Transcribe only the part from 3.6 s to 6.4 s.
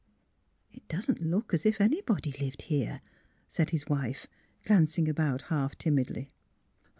his wife, glancing about half timidly.